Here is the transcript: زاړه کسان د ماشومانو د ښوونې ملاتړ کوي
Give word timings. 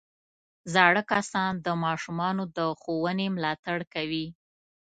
زاړه 0.73 1.01
کسان 1.11 1.51
د 1.65 1.67
ماشومانو 1.83 2.43
د 2.57 2.59
ښوونې 2.81 3.27
ملاتړ 3.35 3.77
کوي 3.93 4.25